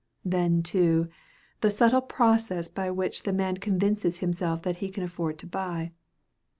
[0.25, 1.09] Then, too,
[1.59, 5.91] the subtle process by which the man convinces himself that he can afford to buy.